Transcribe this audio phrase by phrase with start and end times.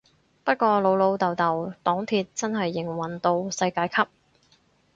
[0.43, 4.09] 不過老老豆豆黨鐵真係營運到世界級